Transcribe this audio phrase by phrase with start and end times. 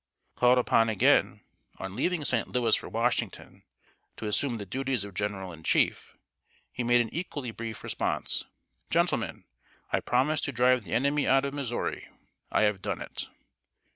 [0.33, 1.41] Called upon again,
[1.77, 2.47] on leaving St.
[2.47, 3.61] Louis for Washington,
[4.17, 6.17] to assume the duties of general in chief,
[6.71, 8.45] he made an equally brief response:
[8.89, 9.43] "Gentlemen:
[9.93, 12.07] I promised to drive the enemy out of Missouri;
[12.51, 13.27] I have done it!"